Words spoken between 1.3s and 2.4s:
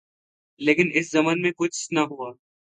میں کچھ نہ ہوا